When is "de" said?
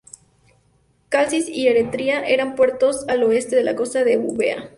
3.55-3.63, 4.03-4.13